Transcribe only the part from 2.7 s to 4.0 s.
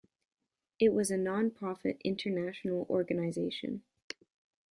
organization.